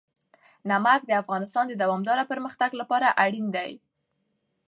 [0.69, 3.71] نمک د افغانستان د دوامداره پرمختګ لپاره اړین دي.